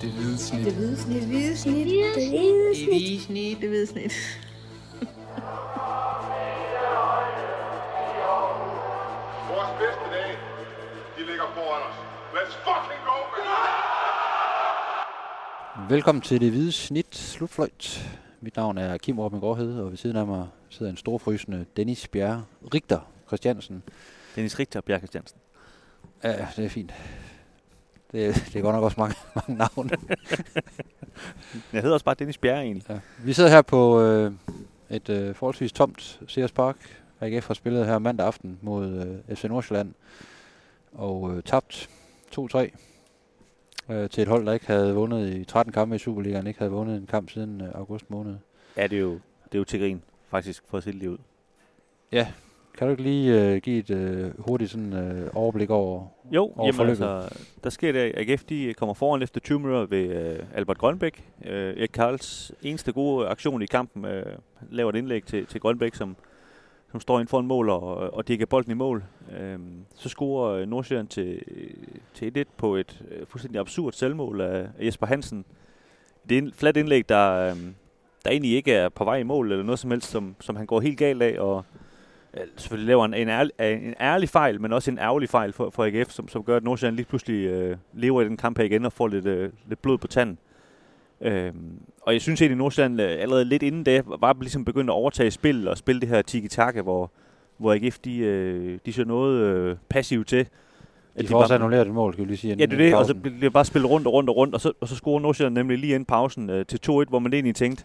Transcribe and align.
Det 0.00 0.10
hvide 0.10 0.38
snit. 0.38 0.64
Det 0.64 0.74
hvide 0.74 0.96
snit. 0.96 1.20
Det 1.20 1.28
hvide 1.28 1.56
snit. 1.56 1.86
Det 1.86 1.86
hvide 1.86 2.14
Det 2.14 2.30
hvide 2.88 3.20
snit. 3.20 3.60
Det 3.60 3.68
hvide 3.68 3.86
snit. 3.86 4.12
Vores 9.50 9.70
bedste 9.80 10.04
dage, 10.14 10.36
de 11.18 11.22
ligger 11.26 11.44
foran 11.54 11.82
os. 11.88 11.96
Let's 12.34 12.54
fucking 12.66 13.02
go, 13.04 13.16
man! 13.32 13.44
Velkommen 15.90 16.22
til 16.22 16.40
det 16.40 16.50
hvide 16.50 16.72
snit 16.72 17.16
slutfløjt. 17.16 18.10
Mit 18.40 18.56
navn 18.56 18.78
er 18.78 18.96
Kim 18.98 19.18
Robin 19.18 19.40
Gårdhed, 19.40 19.80
og 19.80 19.90
ved 19.90 19.96
siden 19.96 20.16
af 20.16 20.26
mig 20.26 20.46
sidder 20.70 20.90
en 20.92 20.96
storfrysende 20.96 21.66
Dennis 21.76 22.08
Bjerre 22.08 22.44
Rigter 22.74 23.00
Christiansen. 23.26 23.82
Dennis 24.34 24.58
Richter 24.58 24.80
og 24.80 24.84
Bjerg 24.84 25.00
Christiansen. 25.00 25.38
Ja, 26.24 26.48
det 26.56 26.64
er 26.64 26.68
fint. 26.68 26.92
Det, 28.16 28.34
det 28.34 28.56
er 28.56 28.62
godt 28.62 28.74
nok 28.74 28.84
også 28.84 29.00
mange, 29.00 29.16
mange 29.36 29.54
navne. 29.58 29.90
Jeg 31.72 31.82
hedder 31.82 31.94
også 31.94 32.04
bare 32.04 32.14
Dennis 32.14 32.38
Bjerg 32.38 32.62
egentlig. 32.62 32.84
Ja. 32.88 32.98
Vi 33.24 33.32
sidder 33.32 33.50
her 33.50 33.62
på 33.62 34.02
øh, 34.02 34.32
et 34.90 35.08
øh, 35.08 35.34
forholdsvis 35.34 35.72
tomt 35.72 36.20
Sears 36.28 36.52
Park. 36.52 37.02
AGF 37.20 37.46
har 37.46 37.54
spillet 37.54 37.86
her 37.86 37.98
mandag 37.98 38.26
aften 38.26 38.58
mod 38.62 39.20
øh, 39.28 39.36
FC 39.36 39.44
Nordsjælland 39.44 39.94
og 40.92 41.36
øh, 41.36 41.42
tabt 41.42 41.90
2-3 42.38 42.58
øh, 43.88 44.10
til 44.10 44.22
et 44.22 44.28
hold, 44.28 44.46
der 44.46 44.52
ikke 44.52 44.66
havde 44.66 44.94
vundet 44.94 45.34
i 45.34 45.44
13 45.44 45.72
kampe 45.72 45.96
i 45.96 45.98
Superligaen, 45.98 46.46
ikke 46.46 46.58
havde 46.58 46.72
vundet 46.72 46.96
en 46.96 47.06
kamp 47.06 47.30
siden 47.30 47.60
øh, 47.60 47.68
august 47.74 48.10
måned. 48.10 48.36
Ja, 48.76 48.82
det 48.82 48.96
er 48.96 49.00
jo, 49.00 49.12
det 49.44 49.54
er 49.54 49.58
jo 49.58 49.64
til 49.64 49.80
grin, 49.80 50.02
faktisk, 50.30 50.62
for 50.68 50.78
at 50.78 50.84
se 50.84 50.92
det 50.92 51.08
ud. 51.08 51.18
Kan 52.76 52.86
du 52.86 52.90
ikke 52.90 53.02
lige 53.02 53.42
øh, 53.52 53.56
give 53.56 53.78
et 53.78 53.90
øh, 53.90 54.30
hurtigt 54.38 54.70
sådan, 54.70 54.92
øh, 54.92 55.30
overblik 55.34 55.70
over, 55.70 56.06
Jo, 56.32 56.42
over 56.42 56.66
jamen 56.66 56.74
forløbet? 56.74 57.04
altså, 57.04 57.38
der 57.64 57.70
sker 57.70 57.92
det, 57.92 57.98
at 57.98 58.30
AGF 58.30 58.44
de 58.44 58.74
kommer 58.74 58.94
foran 58.94 59.22
efter 59.22 59.40
20 59.40 59.58
minutter 59.60 59.86
ved 59.86 59.98
øh, 59.98 60.38
Albert 60.54 60.78
Grønbæk. 60.78 61.24
Øh, 61.44 61.76
Erik 61.76 61.90
Karls 61.92 62.52
eneste 62.62 62.92
gode 62.92 63.28
aktion 63.28 63.62
i 63.62 63.66
kampen 63.66 64.04
øh, 64.04 64.26
laver 64.70 64.90
et 64.90 64.96
indlæg 64.96 65.24
til, 65.24 65.46
til 65.46 65.60
Grønbæk, 65.60 65.94
som, 65.94 66.16
som 66.90 67.00
står 67.00 67.20
ind 67.20 67.28
foran 67.28 67.46
mål 67.46 67.68
og, 67.70 68.14
og 68.14 68.28
dækker 68.28 68.46
bolden 68.46 68.70
i 68.72 68.74
mål. 68.74 69.04
Øh, 69.40 69.58
så 69.94 70.08
scorer 70.08 70.52
øh, 70.52 70.66
Nordsjælland 70.68 71.08
til, 71.08 71.42
til 72.14 72.32
1-1 72.38 72.50
på 72.56 72.76
et 72.76 73.02
øh, 73.10 73.26
fuldstændig 73.26 73.60
absurd 73.60 73.92
selvmål 73.92 74.40
af 74.40 74.66
Jesper 74.80 75.06
Hansen. 75.06 75.44
Det 76.28 76.38
er 76.38 76.42
en 76.42 76.52
flat 76.52 76.76
indlæg, 76.76 77.08
der, 77.08 77.32
øh, 77.32 77.56
der 78.24 78.30
egentlig 78.30 78.52
ikke 78.54 78.72
er 78.72 78.88
på 78.88 79.04
vej 79.04 79.16
i 79.16 79.22
mål 79.22 79.52
eller 79.52 79.64
noget 79.64 79.78
som 79.78 79.90
helst, 79.90 80.10
som, 80.10 80.36
som 80.40 80.56
han 80.56 80.66
går 80.66 80.80
helt 80.80 80.98
galt 80.98 81.22
af, 81.22 81.40
og 81.40 81.64
selvfølgelig 82.56 82.86
laver 82.86 83.04
en, 83.04 83.14
en, 83.14 83.28
ærlig, 83.28 83.52
en 83.60 83.94
ærlig 84.00 84.28
fejl, 84.28 84.60
men 84.60 84.72
også 84.72 84.90
en 84.90 84.98
ærgerlig 84.98 85.28
fejl 85.28 85.52
for, 85.52 85.70
for 85.70 85.84
AGF, 85.84 86.10
som, 86.10 86.28
som 86.28 86.42
gør, 86.42 86.56
at 86.56 86.64
Nordsjælland 86.64 86.96
lige 86.96 87.06
pludselig 87.06 87.46
øh, 87.46 87.76
lever 87.94 88.22
i 88.22 88.24
den 88.24 88.36
kamp 88.36 88.58
her 88.58 88.64
igen 88.64 88.84
og 88.84 88.92
får 88.92 89.08
lidt, 89.08 89.26
øh, 89.26 89.50
lidt 89.68 89.82
blod 89.82 89.98
på 89.98 90.06
tanden. 90.06 90.38
Øhm, 91.20 91.54
og 92.02 92.12
jeg 92.12 92.20
synes 92.20 92.40
egentlig, 92.40 92.54
at 92.54 92.58
Nordsjælland 92.58 93.00
øh, 93.00 93.22
allerede 93.22 93.44
lidt 93.44 93.62
inden 93.62 93.86
det 93.86 94.02
var 94.06 94.36
ligesom 94.40 94.64
begyndt 94.64 94.90
at 94.90 94.94
overtage 94.94 95.30
spil 95.30 95.68
og 95.68 95.78
spille 95.78 96.00
det 96.00 96.08
her 96.08 96.22
tiki-taka, 96.22 96.82
hvor, 96.82 97.10
hvor 97.56 97.72
AGF 97.74 97.98
de, 97.98 98.18
øh, 98.18 98.78
de 98.86 98.92
så 98.92 99.04
noget 99.04 99.40
øh, 99.40 99.76
passivt 99.88 100.28
til. 100.28 100.46
At 101.14 101.22
de 101.22 101.28
får 101.28 101.38
også 101.38 101.48
bare- 101.48 101.54
annulleret 101.58 101.86
et 101.86 101.94
mål, 101.94 102.12
skal 102.12 102.24
vi 102.24 102.28
lige 102.28 102.38
sige. 102.38 102.56
Ja, 102.58 102.66
det 102.66 102.72
er 102.72 102.76
det, 102.76 102.94
og 102.94 103.04
så 103.06 103.14
pausen. 103.14 103.22
bliver 103.22 103.40
det 103.40 103.52
bare 103.52 103.64
spillet 103.64 103.90
rundt 103.90 104.06
og 104.06 104.12
rundt 104.12 104.30
og 104.30 104.36
rundt, 104.36 104.54
og 104.54 104.60
så, 104.60 104.72
og 104.80 104.88
så 104.88 104.94
scorer 104.96 105.20
Nordsjælland 105.20 105.54
nemlig 105.54 105.78
lige 105.78 105.94
inden 105.94 106.04
pausen 106.04 106.50
øh, 106.50 106.66
til 106.66 106.80
2-1, 106.90 106.90
hvor 107.08 107.18
man 107.18 107.32
egentlig 107.32 107.54
tænkte, 107.54 107.84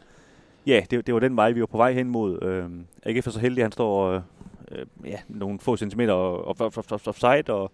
ja, 0.67 0.81
det, 0.91 1.07
det 1.07 1.13
var 1.13 1.19
den 1.19 1.35
vej, 1.35 1.51
vi 1.51 1.59
var 1.59 1.65
på 1.65 1.77
vej 1.77 1.93
hen 1.93 2.07
mod. 2.09 2.43
Øh, 2.43 2.63
AGF 3.03 3.27
er 3.27 3.31
så 3.31 3.39
heldig, 3.39 3.61
at 3.61 3.65
han 3.65 3.71
står 3.71 4.11
øh, 4.11 4.21
øh, 4.75 4.85
ja, 5.05 5.17
nogle 5.27 5.59
få 5.59 5.77
centimeter 5.77 6.13
offside, 7.07 7.53
og, 7.53 7.71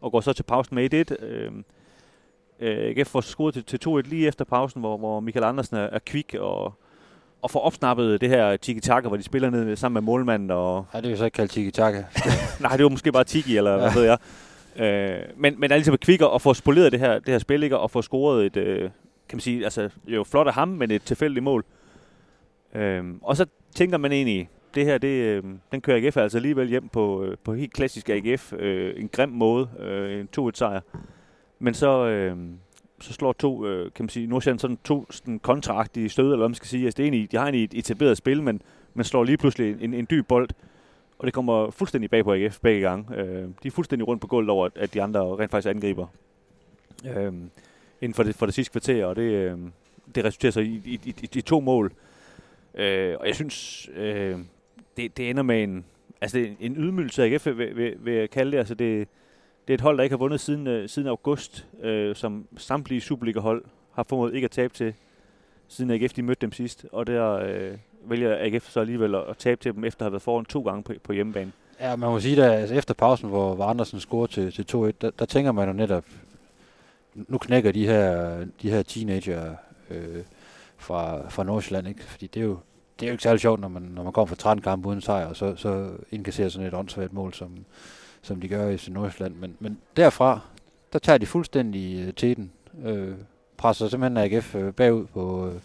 og 0.00 0.12
går 0.12 0.20
så 0.20 0.32
til 0.32 0.42
pausen 0.42 0.74
med 0.74 0.94
1-1. 1.20 1.24
Øh, 1.24 1.52
øh, 2.60 2.94
AGF 2.96 3.08
får 3.08 3.20
scoret 3.20 3.54
til, 3.54 3.64
til 3.64 3.80
2-1 3.88 4.08
lige 4.08 4.28
efter 4.28 4.44
pausen, 4.44 4.80
hvor, 4.80 4.96
hvor 4.96 5.20
Michael 5.20 5.44
Andersen 5.44 5.76
er, 5.76 5.80
er 5.80 5.98
kvik 5.98 6.34
og, 6.34 6.74
og 7.42 7.50
får 7.50 7.60
opsnappet 7.60 8.20
det 8.20 8.28
her 8.28 8.56
tiki-taka, 8.56 9.08
hvor 9.08 9.16
de 9.16 9.22
spiller 9.22 9.50
ned 9.50 9.76
sammen 9.76 9.94
med 9.94 10.02
målmanden 10.02 10.50
og, 10.50 10.86
Ja, 10.94 11.00
det 11.00 11.08
vil 11.08 11.18
så 11.18 11.24
ikke 11.24 11.34
kalde 11.34 11.52
tiki-taka. 11.52 12.02
Nej, 12.60 12.76
det 12.76 12.82
var 12.82 12.90
måske 12.90 13.12
bare 13.12 13.24
Tiki, 13.24 13.56
eller 13.56 13.78
hvad 13.78 13.92
ved 13.94 14.04
jeg. 14.04 14.18
Øh, 14.76 15.20
men, 15.36 15.60
men 15.60 15.72
Elisabeth 15.72 16.00
Kvikker 16.04 16.26
og 16.26 16.42
få 16.42 16.54
spoleret 16.54 16.92
det 16.92 17.00
her, 17.00 17.18
det 17.18 17.28
her 17.28 17.38
spil, 17.38 17.62
ikke? 17.62 17.78
og 17.78 17.90
få 17.90 18.02
scoret 18.02 18.46
et, 18.46 18.56
øh, 18.56 18.80
kan 19.28 19.36
man 19.36 19.40
sige, 19.40 19.64
altså 19.64 19.90
jo 20.06 20.24
flot 20.24 20.46
af 20.46 20.54
ham, 20.54 20.68
men 20.68 20.90
et 20.90 21.02
tilfældigt 21.02 21.44
mål. 21.44 21.64
Øh, 22.74 23.04
og 23.22 23.36
så 23.36 23.46
tænker 23.74 23.98
man 23.98 24.12
egentlig, 24.12 24.48
det 24.76 24.84
her, 24.84 24.98
det, 24.98 25.08
øh, 25.08 25.42
den 25.72 25.80
kører 25.80 25.96
AGF 25.96 26.16
altså 26.16 26.38
alligevel 26.38 26.68
hjem 26.68 26.88
på, 26.88 27.24
øh, 27.24 27.36
på 27.44 27.54
helt 27.54 27.72
klassisk 27.72 28.08
AGF, 28.08 28.52
øh, 28.52 29.00
en 29.00 29.08
grim 29.08 29.28
måde, 29.28 29.68
øh, 29.78 30.20
en 30.20 30.28
2-1 30.32 30.50
sejr. 30.54 30.80
Men 31.58 31.74
så, 31.74 32.06
øh, 32.06 32.36
så 33.00 33.12
slår 33.12 33.32
to, 33.32 33.66
øh, 33.66 33.90
kan 33.92 34.04
man 34.04 34.08
sige, 34.08 34.26
Nordsjælland 34.26 34.58
sådan 34.58 34.78
to 34.84 35.06
sådan 35.10 35.38
kontraagtige 35.38 36.08
stød, 36.08 36.24
eller 36.24 36.36
hvad 36.36 36.48
man 36.48 36.54
skal 36.54 36.68
sige. 36.68 36.84
Altså, 36.84 36.96
det 36.96 37.02
er 37.02 37.04
egentlig, 37.04 37.32
de 37.32 37.36
har 37.36 37.44
egentlig 37.44 37.64
et 37.64 37.74
etableret 37.74 38.16
spil, 38.16 38.42
men 38.42 38.62
man 38.94 39.04
slår 39.04 39.24
lige 39.24 39.36
pludselig 39.36 39.76
en, 39.80 39.94
en 39.94 40.06
dyb 40.10 40.28
bold, 40.28 40.48
og 41.18 41.26
det 41.26 41.34
kommer 41.34 41.70
fuldstændig 41.70 42.10
bag 42.10 42.24
på 42.24 42.32
AGF 42.32 42.58
begge 42.60 42.80
gange. 42.80 43.16
Øh, 43.16 43.48
de 43.62 43.68
er 43.68 43.70
fuldstændig 43.70 44.08
rundt 44.08 44.20
på 44.20 44.26
gulvet 44.26 44.50
over, 44.50 44.68
at, 44.74 44.94
de 44.94 45.02
andre 45.02 45.20
rent 45.20 45.50
faktisk 45.50 45.70
angriber 45.70 46.06
øh, 47.16 47.32
inden 48.00 48.14
for 48.14 48.22
det, 48.22 48.34
for 48.34 48.46
det 48.46 48.54
sidste 48.54 48.72
kvarter, 48.72 49.06
og 49.06 49.16
det, 49.16 49.22
øh, 49.22 49.58
det 50.14 50.24
resulterer 50.24 50.52
så 50.52 50.60
i, 50.60 50.82
i, 50.84 51.00
i, 51.04 51.14
i 51.22 51.26
de 51.26 51.40
to 51.40 51.60
mål. 51.60 51.92
Øh, 52.74 53.16
og 53.20 53.26
jeg 53.26 53.34
synes, 53.34 53.88
øh, 53.96 54.38
det, 54.96 55.16
det 55.16 55.30
ender 55.30 55.42
med 55.42 55.62
en, 55.62 55.84
altså 56.20 56.38
det 56.38 56.56
en 56.60 56.76
ydmygelse 56.76 57.22
af 57.22 57.26
AGF, 57.26 57.46
vil, 57.46 57.76
vil, 57.76 57.94
vil 57.98 58.14
jeg 58.14 58.30
kalde 58.30 58.52
det. 58.52 58.58
Altså 58.58 58.74
det, 58.74 59.08
det 59.68 59.72
er 59.72 59.74
et 59.74 59.80
hold, 59.80 59.96
der 59.96 60.02
ikke 60.02 60.12
har 60.12 60.18
vundet 60.18 60.40
siden, 60.40 60.66
øh, 60.66 60.88
siden 60.88 61.08
august, 61.08 61.66
øh, 61.82 62.16
som 62.16 62.46
samtlige 62.56 63.00
Superliga-hold 63.00 63.64
har 63.92 64.02
formået 64.02 64.34
ikke 64.34 64.44
at 64.44 64.50
tabe 64.50 64.74
til, 64.74 64.94
siden 65.68 65.90
AGF 65.90 66.12
de 66.12 66.22
mødte 66.22 66.40
dem 66.40 66.52
sidst. 66.52 66.86
Og 66.92 67.06
der 67.06 67.32
øh, 67.32 67.78
vælger 68.04 68.36
AGF 68.40 68.70
så 68.70 68.80
alligevel 68.80 69.14
at, 69.14 69.24
at 69.28 69.36
tabe 69.36 69.62
til 69.62 69.74
dem, 69.74 69.84
efter 69.84 70.02
at 70.02 70.04
have 70.04 70.12
været 70.12 70.22
foran 70.22 70.44
to 70.44 70.62
gange 70.62 70.82
på, 70.82 70.92
på 71.02 71.12
hjemmebane. 71.12 71.52
Ja, 71.80 71.96
man 71.96 72.10
må 72.10 72.20
sige, 72.20 72.44
at 72.44 72.60
altså, 72.60 72.74
efter 72.74 72.94
pausen, 72.94 73.28
hvor 73.28 73.54
hvor 73.54 73.64
Andersen 73.64 74.00
scorer 74.00 74.26
til, 74.26 74.52
til 74.52 74.76
2-1, 74.76 74.92
der, 75.00 75.10
der 75.18 75.24
tænker 75.24 75.52
man 75.52 75.68
jo 75.68 75.72
netop, 75.74 76.04
nu 77.14 77.38
knækker 77.38 77.72
de 77.72 77.86
her, 77.86 78.44
de 78.62 78.70
her 78.70 78.82
teenager 78.82 79.54
øh, 79.90 80.22
fra, 80.76 81.28
fra 81.28 81.44
Nordsjælland, 81.44 81.88
ikke? 81.88 82.04
Fordi 82.04 82.26
det 82.26 82.40
er 82.40 82.44
jo, 82.44 82.58
det 83.00 83.06
er 83.06 83.10
jo 83.10 83.12
ikke 83.12 83.22
særlig 83.22 83.40
sjovt, 83.40 83.60
når 83.60 83.68
man, 83.68 83.82
når 83.82 84.02
man 84.02 84.12
kommer 84.12 84.26
fra 84.26 84.36
13 84.36 84.62
kampe 84.62 84.88
uden 84.88 85.00
sejr, 85.00 85.26
og 85.26 85.36
så, 85.36 85.56
så 85.56 85.90
indkasserer 86.10 86.48
sådan 86.48 86.66
et 86.66 86.74
åndssvagt 86.74 87.12
mål, 87.12 87.34
som, 87.34 87.50
som 88.22 88.40
de 88.40 88.48
gør 88.48 88.68
i 88.68 88.78
sin 88.78 88.94
Nordsjælland. 88.94 89.34
Men, 89.34 89.56
men 89.60 89.78
derfra, 89.96 90.40
der 90.92 90.98
tager 90.98 91.18
de 91.18 91.26
fuldstændig 91.26 92.06
øh, 92.06 92.14
til 92.14 92.36
den. 92.36 92.52
Øh, 92.84 93.14
presser 93.56 93.88
simpelthen 93.88 94.16
AGF 94.16 94.54
øh, 94.54 94.72
bagud 94.72 95.06
på, 95.06 95.48
øh, 95.48 95.60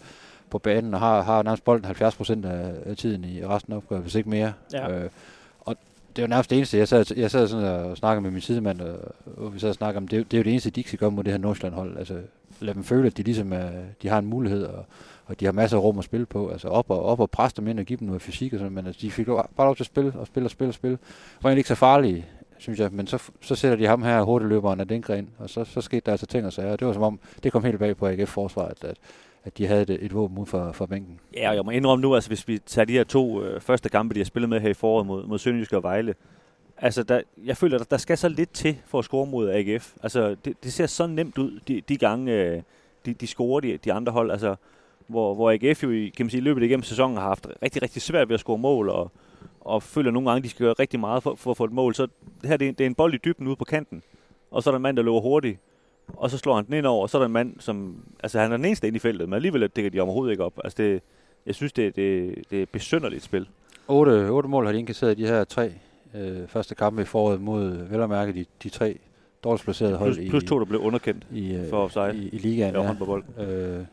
på 0.49 0.59
banen, 0.59 0.93
og 0.93 0.99
har, 0.99 1.21
har 1.21 1.43
nærmest 1.43 1.63
bolden 1.63 1.85
70 1.85 2.15
procent 2.15 2.45
af, 2.45 2.75
af 2.85 2.97
tiden 2.97 3.23
i 3.23 3.45
resten 3.45 3.73
af 3.73 3.77
opgøret, 3.77 4.01
hvis 4.01 4.15
ikke 4.15 4.29
mere. 4.29 4.53
Ja. 4.73 4.91
Øh, 4.91 5.09
det 6.15 6.23
er 6.23 6.27
nærmest 6.27 6.49
det 6.49 6.57
eneste, 6.57 6.77
jeg 6.77 6.87
sad, 6.87 7.05
jeg 7.15 7.31
sad 7.31 7.47
sådan 7.47 7.65
og 7.65 7.97
snakkede 7.97 8.21
med 8.21 8.31
min 8.31 8.41
sidemand, 8.41 8.81
og, 8.81 8.99
og 9.37 9.53
vi 9.53 9.59
sad 9.59 9.69
og 9.69 9.75
snakkede 9.75 9.97
om, 9.97 10.07
det, 10.07 10.31
det 10.31 10.37
er 10.37 10.41
jo 10.41 10.43
det 10.43 10.51
eneste, 10.51 10.69
de 10.69 10.79
ikke 10.79 10.89
skal 10.89 10.99
gøre 10.99 11.11
mod 11.11 11.23
det 11.23 11.33
her 11.33 11.37
Nordsjælland-hold. 11.37 11.97
Altså, 11.97 12.19
lad 12.59 12.73
dem 12.73 12.83
føle, 12.83 13.07
at 13.07 13.17
de 13.17 13.23
ligesom 13.23 13.53
er, 13.53 13.69
de 14.01 14.07
har 14.07 14.19
en 14.19 14.25
mulighed, 14.25 14.63
og, 14.63 14.85
og 15.25 15.39
de 15.39 15.45
har 15.45 15.51
masser 15.51 15.77
af 15.77 15.81
rum 15.83 15.99
at 15.99 16.05
spille 16.05 16.25
på. 16.25 16.49
Altså 16.49 16.67
op 16.67 16.89
og, 16.89 17.03
op 17.03 17.19
og 17.19 17.29
presse 17.29 17.57
dem 17.57 17.67
ind 17.67 17.79
og 17.79 17.85
give 17.85 17.99
dem 17.99 18.07
noget 18.07 18.21
fysik 18.21 18.53
og 18.53 18.59
sådan, 18.59 18.73
men 18.73 18.85
altså, 18.85 18.99
de 19.01 19.11
fik 19.11 19.25
bare 19.25 19.67
lov 19.67 19.75
til 19.75 19.83
at 19.83 19.87
spille 19.87 20.13
og 20.15 20.27
spille 20.27 20.47
og 20.47 20.51
spille 20.51 20.69
og 20.69 20.73
spille. 20.73 20.97
Var 21.41 21.49
egentlig 21.49 21.59
ikke 21.59 21.67
så 21.67 21.75
farlige, 21.75 22.25
synes 22.57 22.79
jeg, 22.79 22.89
men 22.91 23.07
så, 23.07 23.31
så 23.41 23.55
sætter 23.55 23.77
de 23.77 23.87
ham 23.87 24.03
her 24.03 24.21
hurtigløberen 24.21 24.79
af 24.79 24.87
den 24.87 25.01
gren, 25.01 25.29
og 25.37 25.49
så, 25.49 25.63
så 25.63 25.81
skete 25.81 26.01
der 26.05 26.11
altså 26.11 26.25
ting 26.25 26.45
og 26.45 26.53
sager. 26.53 26.75
Det 26.75 26.87
var 26.87 26.93
som 26.93 27.03
om, 27.03 27.19
det 27.43 27.51
kom 27.51 27.63
helt 27.63 27.79
bag 27.79 27.97
på 27.97 28.07
AGF-forsvaret, 28.07 28.71
at, 28.71 28.89
at 28.89 28.97
at 29.43 29.57
de 29.57 29.67
havde 29.67 29.81
et, 29.81 29.89
et 29.89 30.13
våben 30.13 30.37
ud 30.37 30.45
for, 30.45 30.71
for 30.71 30.85
bænken. 30.85 31.19
Ja, 31.35 31.49
og 31.49 31.55
jeg 31.55 31.65
må 31.65 31.71
indrømme 31.71 32.01
nu, 32.01 32.15
altså 32.15 32.29
hvis 32.29 32.47
vi 32.47 32.57
tager 32.57 32.85
de 32.85 32.93
her 32.93 33.03
to 33.03 33.43
øh, 33.43 33.61
første 33.61 33.89
kampe, 33.89 34.15
de 34.15 34.19
har 34.19 34.25
spillet 34.25 34.49
med 34.49 34.59
her 34.59 34.69
i 34.69 34.73
foråret 34.73 35.07
mod, 35.07 35.25
mod 35.25 35.39
Sønderjysk 35.39 35.73
og 35.73 35.83
Vejle, 35.83 36.15
altså 36.77 37.03
der, 37.03 37.21
jeg 37.45 37.57
føler, 37.57 37.77
der, 37.77 37.85
der 37.85 37.97
skal 37.97 38.17
så 38.17 38.29
lidt 38.29 38.53
til 38.53 38.77
for 38.85 38.99
at 38.99 39.05
score 39.05 39.25
mod 39.25 39.49
AGF. 39.49 39.93
Altså 40.03 40.35
det, 40.45 40.63
det 40.63 40.73
ser 40.73 40.85
så 40.85 41.07
nemt 41.07 41.37
ud, 41.37 41.59
de, 41.67 41.81
de 41.81 41.97
gange 41.97 42.33
øh, 42.33 42.61
de, 43.05 43.13
de 43.13 43.27
scorer 43.27 43.59
de, 43.59 43.77
de 43.77 43.93
andre 43.93 44.11
hold, 44.11 44.31
altså 44.31 44.55
hvor, 45.07 45.33
hvor 45.33 45.51
AGF 45.51 45.83
jo 45.83 45.91
i, 45.91 46.13
kan 46.17 46.25
man 46.25 46.29
sige, 46.29 46.41
i 46.41 46.43
løbet 46.43 46.63
igennem 46.63 46.83
sæsonen 46.83 47.17
har 47.17 47.23
haft 47.23 47.47
rigtig, 47.63 47.81
rigtig 47.81 48.01
svært 48.01 48.29
ved 48.29 48.33
at 48.33 48.39
score 48.39 48.57
mål, 48.57 48.89
og, 48.89 49.11
og 49.61 49.83
føler 49.83 50.11
nogle 50.11 50.29
gange, 50.29 50.43
de 50.43 50.49
skal 50.49 50.65
gøre 50.65 50.75
rigtig 50.79 50.99
meget 50.99 51.23
for, 51.23 51.35
for 51.35 51.51
at 51.51 51.57
få 51.57 51.63
et 51.63 51.71
mål. 51.71 51.95
Så 51.95 52.07
det 52.41 52.49
her 52.49 52.57
det 52.57 52.67
er, 52.67 52.71
det 52.71 52.83
er 52.83 52.87
en 52.87 52.95
bold 52.95 53.13
i 53.13 53.17
dybden 53.17 53.47
ude 53.47 53.55
på 53.55 53.65
kanten, 53.65 54.03
og 54.51 54.63
så 54.63 54.69
er 54.69 54.71
der 54.71 54.77
en 54.77 54.81
mand, 54.83 54.97
der 54.97 55.03
løber 55.03 55.19
hurtigt, 55.19 55.59
og 56.17 56.29
så 56.29 56.37
slår 56.37 56.55
han 56.55 56.65
den 56.65 56.73
ind 56.73 56.85
over, 56.85 57.01
og 57.01 57.09
så 57.09 57.17
er 57.17 57.19
der 57.19 57.25
en 57.25 57.31
mand, 57.33 57.55
som... 57.59 57.95
Altså, 58.23 58.39
han 58.39 58.51
er 58.51 58.57
den 58.57 58.65
eneste 58.65 58.87
inde 58.87 58.95
i 58.95 58.99
feltet, 58.99 59.29
men 59.29 59.33
alligevel 59.35 59.67
dækker 59.67 59.91
de 59.91 59.99
overhovedet 59.99 60.31
ikke 60.31 60.43
op. 60.43 60.53
Altså, 60.63 60.83
det, 60.83 61.01
jeg 61.45 61.55
synes, 61.55 61.73
det, 61.73 61.95
det, 61.95 62.35
det 62.51 62.61
er 62.61 62.65
besynderligt 62.71 63.23
spil. 63.23 63.47
8, 63.87 64.11
8 64.29 64.49
mål 64.49 64.65
har 64.65 64.71
de 64.73 64.79
indkasseret 64.79 65.19
i 65.19 65.21
de 65.21 65.27
her 65.27 65.43
tre 65.43 65.71
øh, 66.15 66.47
første 66.47 66.75
kampe 66.75 67.01
i 67.01 67.05
foråret 67.05 67.41
mod, 67.41 67.71
vel 67.89 68.01
at 68.01 68.09
mærke, 68.09 68.33
de, 68.33 68.45
de 68.63 68.69
tre 68.69 68.97
dårligst 69.43 69.63
placerede 69.63 69.97
hold 69.97 70.13
Plus, 70.13 70.25
i, 70.25 70.29
plus 70.29 70.43
to, 70.43 70.59
der 70.59 70.65
blev 70.65 70.81
underkendt 70.81 71.27
i, 71.31 71.53
øh, 71.53 71.69
for 71.69 71.77
offside. 71.83 72.15
i, 72.15 72.29
i 72.29 72.37
ligaen. 72.37 72.75
Ja, 72.75 72.95
Ja. 73.37 73.43
Øh, 73.43 73.85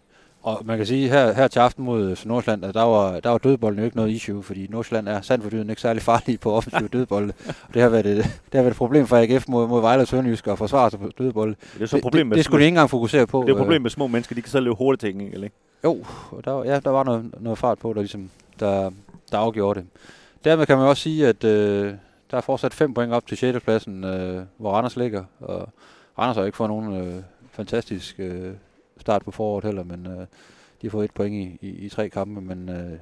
Og 0.43 0.63
man 0.65 0.77
kan 0.77 0.87
sige, 0.87 1.09
her, 1.09 1.33
her 1.33 1.49
til 1.49 1.59
aften 1.59 1.85
mod 1.85 2.17
Nordsjælland, 2.27 2.65
at 2.65 2.75
der 2.75 2.83
var, 2.83 3.21
der 3.21 3.31
var 3.31 3.39
dødbolden 3.39 3.79
jo 3.79 3.85
ikke 3.85 3.97
noget 3.97 4.11
issue, 4.11 4.43
fordi 4.43 4.67
Nordsjælland 4.71 5.09
er 5.09 5.21
sandt 5.21 5.43
for 5.43 5.51
dyden 5.51 5.71
ikke 5.71 5.83
særlig 5.83 6.03
farlig 6.03 6.41
på 6.41 6.53
offensiv 6.53 6.89
dødbolde. 6.99 7.33
Og 7.69 7.75
det 7.75 7.83
har 7.83 7.89
været 7.89 8.07
et, 8.07 8.17
det 8.17 8.55
har 8.55 8.63
været 8.63 8.71
et 8.71 8.77
problem 8.77 9.07
for 9.07 9.17
AGF 9.17 9.49
mod, 9.49 9.69
mod 9.69 9.81
Vejle 9.81 10.03
og 10.03 10.09
Sønderjysk 10.09 10.47
at 10.47 10.59
forsvare 10.59 10.91
sig 10.91 11.01
på 11.01 11.11
dødbolde. 11.19 11.55
Det 11.75 11.83
er 11.83 11.87
så 11.87 11.97
et 11.97 12.03
problem 12.03 12.21
det, 12.21 12.27
med, 12.27 12.37
det, 12.37 12.45
skulle 12.45 12.61
de 12.61 12.65
ikke 12.65 12.75
engang 12.75 12.91
fokusere 12.91 13.27
på. 13.27 13.41
det 13.43 13.49
er 13.49 13.55
et 13.55 13.59
problem 13.59 13.83
med 13.83 13.91
små 13.91 14.07
mennesker, 14.07 14.35
de 14.35 14.43
kan 14.43 14.51
så 14.51 14.61
løbe 14.61 14.75
hurtigt 14.75 15.01
til 15.01 15.43
ikke? 15.45 15.57
Jo, 15.85 16.05
og 16.31 16.45
der, 16.45 16.65
ja, 16.65 16.81
der 16.81 16.91
var 16.91 17.05
noget, 17.05 17.31
noget 17.41 17.59
fart 17.59 17.79
på, 17.79 17.93
der, 17.93 18.01
ligesom, 18.01 18.31
der, 18.61 18.91
der 19.33 19.39
afgjorde 19.39 19.81
det. 19.81 19.89
Dermed 20.45 20.67
kan 20.67 20.79
man 20.79 20.87
også 20.87 21.03
sige, 21.03 21.29
at 21.29 21.45
øh, 21.45 21.95
der 22.31 22.37
er 22.37 22.41
fortsat 22.41 22.75
fem 22.75 22.95
point 22.95 23.13
op 23.13 23.27
til 23.27 23.37
6. 23.37 23.61
pladsen, 23.61 24.05
øh, 24.05 24.43
hvor 24.57 24.73
Randers 24.73 24.97
ligger. 24.97 25.25
Og 25.41 25.69
Randers 26.19 26.37
har 26.37 26.45
ikke 26.45 26.57
fået 26.57 26.71
nogen 26.71 26.97
øh, 26.97 27.23
fantastisk 27.53 28.15
øh, 28.19 28.53
start 29.01 29.25
på 29.25 29.31
foråret 29.31 29.65
heller, 29.65 29.85
men 29.85 30.07
øh, 30.07 30.19
de 30.83 30.87
har 30.87 30.91
fået 30.91 31.05
et 31.05 31.15
point 31.15 31.35
i, 31.35 31.67
i, 31.67 31.71
i 31.71 31.89
tre 31.89 32.09
kampe, 32.09 32.41
men 32.41 32.69
øh, 32.69 32.99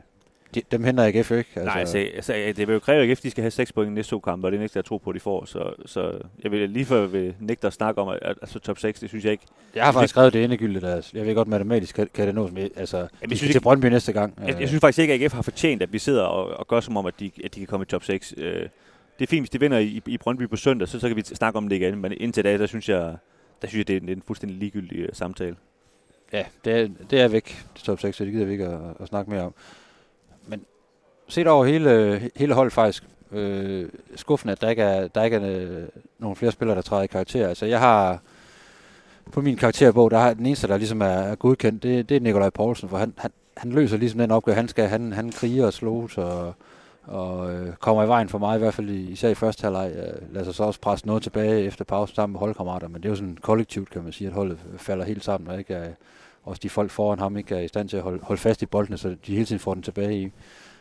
de, 0.55 0.63
dem 0.71 0.85
henter 0.85 1.05
AGF 1.05 1.31
ikke. 1.31 1.51
Altså. 1.57 1.65
Nej, 1.65 1.81
altså, 1.81 1.99
altså, 1.99 2.33
det 2.33 2.69
vil 2.69 2.73
jo 2.73 2.79
kræve, 2.79 3.03
at 3.03 3.09
AGF 3.11 3.21
de 3.21 3.31
skal 3.31 3.43
have 3.43 3.51
6 3.51 3.73
point 3.73 3.91
i 3.91 3.95
næste 3.95 4.11
to 4.11 4.21
kampe, 4.21 4.47
og 4.47 4.53
det 4.53 4.59
er 4.59 4.61
næste, 4.61 4.77
jeg 4.77 4.85
tror 4.85 4.99
på, 4.99 5.13
de 5.13 5.21
får. 5.21 5.45
Så, 5.45 5.73
så 5.87 6.19
jeg 6.45 6.51
vil 6.51 6.71
lige 6.71 6.85
før 6.85 7.07
vil 7.07 7.35
nægte 7.41 7.67
at 7.67 7.73
snakke 7.73 8.01
om, 8.01 8.09
at 8.09 8.19
altså, 8.23 8.59
top 8.59 8.79
6, 8.79 9.01
det 9.01 9.09
synes 9.09 9.25
jeg 9.25 9.33
ikke. 9.33 9.45
Jeg 9.75 9.85
har 9.85 9.93
faktisk 9.93 10.11
skrevet 10.11 10.33
det 10.33 10.45
endegyldigt. 10.45 10.85
Altså. 10.85 11.11
Jeg 11.15 11.27
ved 11.27 11.35
godt, 11.35 11.49
matematisk 11.49 11.95
kan, 11.95 12.09
kan 12.15 12.27
det 12.27 12.35
nås 12.35 12.53
med. 12.53 12.71
Altså, 12.77 12.97
Jamen, 12.97 13.31
jeg 13.31 13.39
synes 13.39 13.53
til 13.53 13.61
Brøndby 13.61 13.87
næste 13.87 14.13
gang. 14.13 14.35
Jeg, 14.47 14.61
jeg, 14.61 14.69
synes 14.69 14.81
faktisk 14.81 14.99
ikke, 14.99 15.15
at 15.15 15.23
AGF 15.23 15.35
har 15.35 15.43
fortjent, 15.43 15.83
at 15.83 15.93
vi 15.93 15.99
sidder 15.99 16.23
og, 16.23 16.59
og 16.59 16.67
gør 16.67 16.81
som 16.81 16.97
om, 16.97 17.07
at 17.07 17.21
de, 17.21 17.31
at 17.45 17.55
de 17.55 17.61
kan 17.61 17.67
komme 17.67 17.85
i 17.85 17.87
top 17.87 18.05
6. 18.05 18.35
Øh, 18.37 18.69
det 19.19 19.25
er 19.25 19.27
fint, 19.27 19.41
hvis 19.41 19.51
de 19.51 19.61
vinder 19.61 19.79
i, 19.79 20.03
i 20.07 20.19
Brøndby 20.19 20.49
på 20.49 20.57
søndag, 20.57 20.89
så, 20.89 21.01
så 21.01 21.09
kan 21.09 21.17
vi 21.17 21.23
snakke 21.23 21.57
om 21.57 21.69
det 21.69 21.77
igen. 21.77 21.99
Men 21.99 22.13
indtil 22.17 22.45
da, 22.45 22.59
der 22.59 22.67
synes 22.67 22.89
jeg, 22.89 23.17
der 23.63 23.69
synes 23.69 23.79
jeg 23.79 23.89
det, 23.89 23.97
er 23.97 24.01
en, 24.01 24.09
en 24.09 24.23
fuldstændig 24.27 24.59
ligegyldig 24.59 25.03
uh, 25.03 25.09
samtale. 25.13 25.57
Ja, 26.33 26.45
det 26.65 26.81
er, 26.81 26.89
det 27.11 27.21
er 27.21 27.29
væk, 27.29 27.65
det 27.75 27.83
top 27.83 28.01
6, 28.01 28.17
så 28.17 28.25
det 28.25 28.33
gider 28.33 28.47
vi 28.47 28.53
ikke 28.53 28.67
at, 28.67 28.81
at 29.01 29.09
snakke 29.09 29.31
mere 29.31 29.43
om. 29.43 29.55
Men 30.47 30.65
set 31.29 31.47
over 31.47 31.65
hele, 31.65 32.31
hele 32.37 32.55
holdet 32.55 32.73
faktisk, 32.73 33.05
øh, 33.33 33.89
skuffende, 34.17 34.53
at 34.53 34.61
der 34.61 34.71
ikke 34.71 34.83
er, 34.83 35.09
der 35.09 35.23
ikke 35.23 35.37
er 35.37 35.61
øh, 35.61 35.89
nogen 36.19 36.37
flere 36.37 36.53
spillere, 36.53 36.77
der 36.77 36.83
træder 36.83 37.03
i 37.03 37.07
karakter. 37.07 37.49
Altså 37.49 37.67
jeg 37.67 37.79
har, 37.79 38.21
på 39.33 39.41
min 39.41 39.57
karakterbog, 39.57 40.11
der 40.11 40.19
har 40.19 40.35
den 40.35 40.47
eneste, 40.47 40.69
der 40.69 40.77
ligesom 40.77 41.01
er, 41.01 41.07
er 41.07 41.35
godkendt, 41.35 41.83
det, 41.83 42.09
det 42.09 42.17
er 42.17 42.21
Nikolaj 42.21 42.51
Poulsen, 42.51 42.89
for 42.89 42.99
han, 42.99 43.15
han, 43.17 43.31
han 43.57 43.73
løser 43.73 43.97
ligesom 43.97 44.21
den 44.21 44.31
opgave, 44.31 44.55
han 44.55 44.69
skal. 44.69 44.89
Han, 44.89 45.13
han 45.13 45.33
kriger 45.33 45.67
og 45.67 45.73
slås 45.73 46.19
og, 46.19 46.55
og 47.07 47.55
øh, 47.55 47.73
kommer 47.77 48.05
i 48.05 48.09
vejen 48.09 48.29
for 48.29 48.39
mig, 48.39 48.57
i 48.57 48.59
hvert 48.59 48.75
fald 48.75 48.91
især 48.91 49.29
i 49.29 49.35
første 49.35 49.63
halvleg. 49.63 49.93
Øh, 49.97 50.35
lader 50.35 50.45
sig 50.45 50.55
så 50.55 50.65
også 50.65 50.81
presse 50.81 51.07
noget 51.07 51.23
tilbage 51.23 51.65
efter 51.65 51.85
pause 51.85 52.15
sammen 52.15 52.33
med 52.33 52.41
holdkammerater, 52.41 52.89
men 52.89 52.97
det 52.97 53.05
er 53.05 53.11
jo 53.11 53.17
sådan 53.17 53.39
kollektivt, 53.41 53.91
kan 53.91 54.03
man 54.03 54.13
sige, 54.13 54.29
at 54.29 54.35
holdet 54.35 54.59
falder 54.77 55.05
helt 55.05 55.25
sammen, 55.25 55.51
og 55.51 55.59
ikke 55.59 55.75
er, 55.75 55.89
også 56.45 56.61
de 56.63 56.69
folk 56.69 56.91
foran 56.91 57.19
ham 57.19 57.37
ikke 57.37 57.55
er 57.55 57.61
i 57.61 57.69
stand 57.69 57.89
til 57.89 57.97
at 57.97 58.03
holde, 58.03 58.19
holde 58.23 58.41
fast 58.41 58.63
i 58.63 58.67
boldene, 58.67 58.99
så 58.99 59.17
de 59.27 59.33
hele 59.33 59.45
tiden 59.45 59.61
får 59.61 59.75
den 59.75 59.83
tilbage 59.83 60.23
i, 60.23 60.33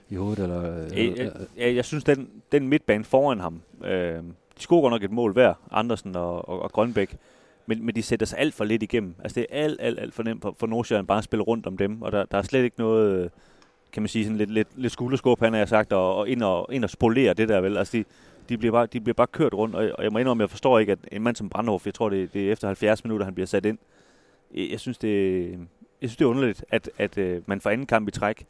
i 0.09 0.15
hovedet. 0.15 0.43
Eller, 0.43 0.61
jeg, 0.95 1.13
jeg, 1.17 1.31
jeg, 1.57 1.75
jeg 1.75 1.85
synes, 1.85 2.03
den, 2.03 2.29
den 2.51 2.67
midtbane 2.67 3.03
foran 3.03 3.39
ham, 3.39 3.61
øh, 3.83 4.15
de 4.57 4.61
scorer 4.61 4.89
nok 4.89 5.03
et 5.03 5.11
mål 5.11 5.33
hver, 5.33 5.53
Andersen 5.71 6.15
og, 6.15 6.49
og, 6.49 6.61
og 6.61 6.71
Grønbæk, 6.71 7.17
men, 7.65 7.85
men 7.85 7.95
de 7.95 8.03
sætter 8.03 8.25
sig 8.25 8.39
alt 8.39 8.53
for 8.53 8.63
lidt 8.63 8.83
igennem. 8.83 9.15
Altså 9.23 9.35
det 9.35 9.47
er 9.49 9.63
alt, 9.63 9.81
alt, 9.81 9.99
alt 9.99 10.13
for 10.13 10.23
nemt 10.23 10.41
for, 10.41 10.55
for 10.59 10.67
Nordsjælland 10.67 11.07
bare 11.07 11.17
at 11.17 11.23
spille 11.23 11.43
rundt 11.43 11.67
om 11.67 11.77
dem, 11.77 12.01
og 12.01 12.11
der, 12.11 12.25
der 12.25 12.37
er 12.37 12.41
slet 12.41 12.63
ikke 12.63 12.79
noget, 12.79 13.31
kan 13.95 14.03
man 14.03 14.07
sige, 14.07 14.25
sådan 14.25 14.37
lidt, 14.37 14.51
lidt, 14.51 14.67
lidt 14.75 14.93
skulderskub, 14.93 15.39
han 15.39 15.53
har 15.53 15.65
sagt, 15.65 15.93
og, 15.93 16.15
og, 16.15 16.29
ind 16.29 16.43
og 16.43 16.67
ind 16.71 16.83
og 16.83 16.89
spolere 16.89 17.33
det 17.33 17.49
der 17.49 17.61
vel. 17.61 17.77
Altså 17.77 17.97
de, 17.97 18.05
de 18.49 18.57
bliver, 18.57 18.71
bare, 18.71 18.85
de 18.85 19.01
bliver 19.01 19.13
bare 19.13 19.27
kørt 19.27 19.53
rundt, 19.53 19.75
og, 19.75 19.91
og 19.97 20.03
jeg 20.03 20.11
må 20.11 20.19
indrømme, 20.19 20.41
jeg 20.41 20.49
forstår 20.49 20.79
ikke, 20.79 20.91
at 20.91 20.99
en 21.11 21.23
mand 21.23 21.35
som 21.35 21.49
Brandhoff, 21.49 21.85
jeg 21.85 21.93
tror, 21.93 22.09
det, 22.09 22.33
det 22.33 22.47
er 22.47 22.51
efter 22.51 22.67
70 22.67 23.03
minutter, 23.03 23.25
han 23.25 23.33
bliver 23.33 23.47
sat 23.47 23.65
ind. 23.65 23.77
Jeg 24.55 24.79
synes, 24.79 24.97
det, 24.97 25.49
jeg 26.01 26.09
synes, 26.09 26.17
det 26.17 26.25
er 26.25 26.29
underligt, 26.29 26.65
at, 26.69 26.89
at 26.97 27.17
øh, 27.17 27.41
man 27.45 27.61
for 27.61 27.69
anden 27.69 27.87
kamp 27.87 28.07
i 28.07 28.11
træk, 28.11 28.45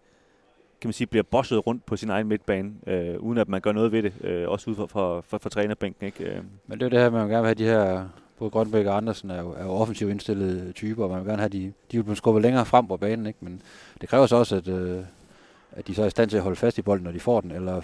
kan 0.81 0.87
man 0.87 0.93
sige, 0.93 1.07
bliver 1.07 1.23
bosset 1.23 1.67
rundt 1.67 1.85
på 1.85 1.95
sin 1.95 2.09
egen 2.09 2.27
midtbane, 2.27 2.71
øh, 2.87 3.19
uden 3.19 3.37
at 3.37 3.49
man 3.49 3.61
gør 3.61 3.71
noget 3.71 3.91
ved 3.91 4.03
det, 4.03 4.13
øh, 4.21 4.49
også 4.49 4.69
ud 4.69 4.75
for, 4.75 4.87
for, 4.87 5.23
for, 5.27 5.37
fra 5.37 5.49
trænerbænken. 5.49 6.05
Ikke? 6.05 6.23
Øh. 6.23 6.43
Men 6.67 6.79
det 6.79 6.85
er 6.85 6.89
det 6.89 6.99
her, 6.99 7.09
man 7.09 7.21
vil 7.21 7.29
gerne 7.29 7.47
vil 7.47 7.47
have 7.47 7.55
de 7.55 7.63
her, 7.63 8.07
både 8.39 8.51
Grønbæk 8.51 8.85
og 8.85 8.97
Andersen 8.97 9.29
er 9.29 9.41
jo, 9.41 9.51
er 9.51 9.63
jo 9.63 9.71
offensivt 9.71 10.11
indstillede 10.11 10.71
typer, 10.71 11.03
og 11.03 11.09
man 11.09 11.19
vil 11.19 11.27
gerne 11.27 11.41
have 11.41 11.49
de, 11.49 11.73
de 11.91 11.97
vil 11.97 12.03
blive 12.03 12.15
skubbet 12.15 12.41
længere 12.41 12.65
frem 12.65 12.87
på 12.87 12.97
banen, 12.97 13.25
ikke? 13.25 13.39
men 13.41 13.61
det 14.01 14.09
kræver 14.09 14.25
så 14.25 14.35
også, 14.35 14.55
at, 14.55 14.67
øh, 14.67 14.99
at 15.71 15.87
de 15.87 15.95
så 15.95 16.01
er 16.01 16.07
i 16.07 16.09
stand 16.09 16.29
til 16.29 16.37
at 16.37 16.43
holde 16.43 16.55
fast 16.55 16.77
i 16.77 16.81
bolden, 16.81 17.03
når 17.03 17.11
de 17.11 17.19
får 17.19 17.41
den, 17.41 17.51
eller 17.51 17.81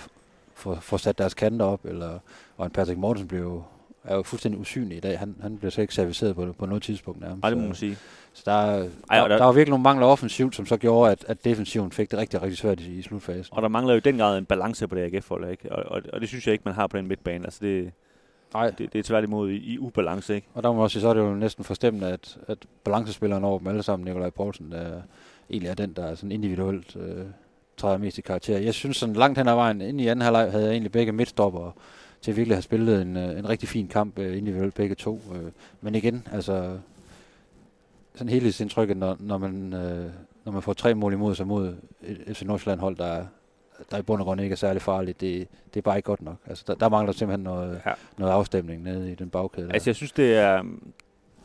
få, 0.54 0.76
få 0.76 0.98
sat 0.98 1.18
deres 1.18 1.34
kanter 1.34 1.66
op, 1.66 1.86
eller, 1.86 2.20
og 2.58 2.66
en 2.66 2.72
Patrick 2.72 3.00
Mortensen 3.00 3.38
jo, 3.38 3.64
er 4.04 4.16
jo 4.16 4.24
fuldstændig 4.24 4.62
usynlig 4.62 4.98
i 4.98 5.00
dag. 5.00 5.20
Han, 5.20 5.36
han 5.42 5.58
bliver 5.58 5.72
så 5.72 5.82
ikke 5.82 5.94
serviceret 5.94 6.36
på, 6.36 6.54
på 6.60 6.66
noget 6.66 6.84
tidspunkt 6.84 7.22
nærmest. 7.22 7.44
Ej, 7.44 7.50
det 7.50 7.58
må 7.58 7.66
man 7.66 7.76
sige. 7.76 7.98
Så 8.34 8.44
der, 8.46 8.52
Ej, 8.52 8.88
der, 9.10 9.28
der, 9.28 9.38
der 9.38 9.46
var 9.46 9.52
virkelig 9.52 9.70
nogle 9.70 9.84
mangler 9.84 10.08
offensivt, 10.08 10.56
som 10.56 10.66
så 10.66 10.78
gjorde, 10.78 11.12
at, 11.12 11.26
at 11.28 11.46
defensiven 11.46 11.92
fik 11.92 12.12
det 12.12 12.20
rigtig, 12.20 12.42
rigtig 12.42 12.58
svært 12.58 12.80
i, 12.80 12.98
i 12.98 13.02
slutfasen. 13.02 13.56
Og 13.56 13.62
der 13.62 13.68
mangler 13.68 13.94
jo 13.94 14.00
den 14.00 14.18
grad 14.18 14.38
en 14.38 14.46
balance 14.46 14.88
på 14.88 14.96
det 14.96 15.02
AGF-hold, 15.02 15.52
ikke? 15.52 15.72
Og, 15.72 15.84
og, 15.92 16.02
og, 16.14 16.22
det 16.22 16.30
synes 16.30 16.48
jeg 16.48 16.54
ikke, 16.54 16.64
man 16.66 16.74
har 16.74 16.88
på 16.88 16.98
den 16.98 17.08
midtbane. 17.08 17.46
Altså 17.46 17.60
det, 17.62 17.92
Nej. 18.54 18.70
Det, 18.70 18.94
det 18.94 19.00
er 19.00 19.04
tværtimod 19.04 19.50
i, 19.50 19.56
i 19.56 19.80
ubalance, 19.80 20.36
ikke? 20.36 20.48
Og 20.54 20.64
der 20.64 20.70
må 20.70 20.76
man 20.76 20.84
også 20.84 20.94
sige, 20.94 21.02
så 21.02 21.10
er 21.10 21.14
det 21.14 21.22
jo 21.22 21.34
næsten 21.36 21.64
forstemmende, 21.64 22.08
at, 22.08 22.38
at 22.48 22.58
balancespilleren 22.84 23.44
over 23.44 23.60
dem 23.60 23.68
alle 23.68 23.84
sammen, 23.84 24.06
Nikolaj 24.06 24.30
Poulsen, 24.30 24.72
der 24.72 25.02
egentlig 25.50 25.70
er 25.70 25.76
den, 25.76 25.94
der 25.94 26.06
er 26.06 26.16
sådan 26.16 26.32
individuelt 26.32 26.96
øh, 26.96 27.26
træder 27.82 27.98
mest 27.98 28.18
i 28.18 28.22
karakter. 28.22 28.58
Jeg 28.58 28.74
synes 28.74 28.98
sådan 28.98 29.16
langt 29.16 29.38
hen 29.38 29.48
ad 29.48 29.56
vejen, 29.56 29.82
ind 29.82 30.02
i 30.02 30.08
anden 30.08 30.24
halvleg 30.24 30.52
havde 30.52 30.64
jeg 30.64 30.72
egentlig 30.72 30.92
begge 30.92 31.12
midtstopper 31.12 31.72
til 32.22 32.32
at 32.32 32.38
virkelig 32.38 32.56
have 32.56 32.62
spillet 32.62 33.02
en, 33.02 33.18
en 33.18 33.50
rigtig 33.50 33.70
fin 33.70 33.88
kamp 33.88 34.20
øh, 34.20 34.38
individuelt 34.38 34.76
begge 34.76 34.96
to. 34.96 35.22
Øh. 35.36 35.52
Men 35.82 35.96
igen, 35.96 36.28
altså 36.32 36.78
sådan 38.16 38.30
helhedsindtrykket, 38.30 38.98
når, 38.98 39.18
når, 39.20 39.38
man, 39.38 39.74
øh, 39.74 40.10
når 40.46 40.52
man 40.52 40.62
får 40.62 40.74
tre 40.74 40.96
mål 40.96 41.14
imod 41.14 41.36
sig 41.36 41.48
mod 41.48 41.76
et 42.04 42.38
FC 42.38 42.42
Nordsjælland 42.42 42.80
hold, 42.80 42.96
der, 42.96 43.26
der 43.92 43.98
i 43.98 44.02
bund 44.02 44.22
og 44.22 44.26
grund 44.26 44.42
ikke 44.42 44.54
er 44.54 44.58
særlig 44.58 44.82
farligt, 44.82 45.22
det, 45.22 45.48
det 45.74 45.80
er 45.80 45.82
bare 45.82 45.98
ikke 45.98 46.08
godt 46.08 46.22
nok. 46.22 46.38
Altså, 46.48 46.64
der, 46.68 46.76
der 46.76 46.90
mangler 46.90 47.14
simpelthen 47.14 47.44
noget, 47.44 47.82
ja. 47.86 47.92
noget 48.18 48.32
afstemning 48.32 48.84
nede 48.84 49.12
i 49.12 49.16
den 49.16 49.30
bagkæde. 49.30 49.68
Der. 49.68 49.74
Altså 49.74 49.90
jeg 49.90 49.96
synes, 49.96 50.12
det 50.12 50.36
er, 50.38 50.64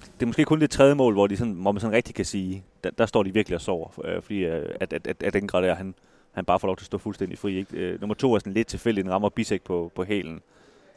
det 0.00 0.23
er 0.23 0.27
måske 0.27 0.44
kun 0.44 0.61
det 0.61 0.71
tredje 0.71 0.94
mål, 0.94 1.15
hvor, 1.15 1.27
de 1.27 1.37
sådan, 1.37 1.53
hvor 1.53 1.73
man 1.73 1.81
sådan 1.81 1.97
rigtig 1.97 2.15
kan 2.15 2.25
sige, 2.25 2.65
der, 2.85 2.91
der 2.91 3.06
står 3.06 3.23
de 3.23 3.32
virkelig 3.32 3.56
og 3.56 3.61
sover, 3.61 4.00
øh, 4.05 4.23
fordi 4.23 4.39
øh, 4.39 4.75
at, 4.81 4.93
at, 4.93 5.06
at, 5.06 5.23
at 5.23 5.32
den 5.32 5.47
grad 5.47 5.65
er, 5.65 5.75
han, 5.75 5.94
han 6.37 6.44
bare 6.44 6.61
får 6.61 6.69
lov 6.69 6.77
til 6.77 6.83
at 6.83 6.87
stå 6.87 6.99
fuldstændig 6.99 7.38
fri. 7.38 7.56
Ikke? 7.56 7.77
Øh, 7.77 8.00
nummer 8.00 8.15
to 8.15 8.35
er 8.35 8.38
sådan 8.38 8.53
lidt 8.53 8.69
tilfældig, 8.69 9.05
den 9.05 9.12
rammer 9.12 9.29
Bisek 9.29 9.62
på, 9.62 9.93
på 9.94 10.05
hælen, 10.05 10.41